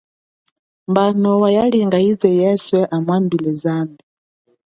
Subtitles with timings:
[0.89, 4.03] Mba noa yalinga yize yeswe amwambile zambi.